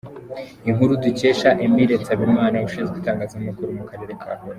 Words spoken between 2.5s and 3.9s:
Ushinzwe Itangazamakuru mu